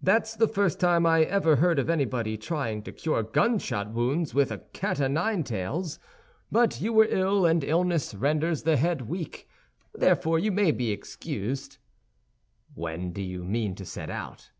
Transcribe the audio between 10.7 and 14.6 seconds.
be excused." "When do you mean to set out?"